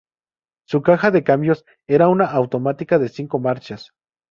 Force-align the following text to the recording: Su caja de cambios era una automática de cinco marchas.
Su 0.67 0.81
caja 0.81 1.11
de 1.11 1.23
cambios 1.23 1.63
era 1.85 2.07
una 2.07 2.25
automática 2.25 2.97
de 2.97 3.07
cinco 3.07 3.37
marchas. 3.37 3.91